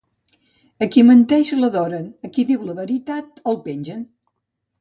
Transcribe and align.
A 0.85 0.87
qui 0.95 1.03
menteix, 1.09 1.51
l'adoren; 1.59 2.09
a 2.29 2.31
qui 2.39 2.47
diu 2.53 2.65
la 2.71 2.77
veritat, 2.81 3.31
el 3.53 3.63
pengen. 3.69 4.03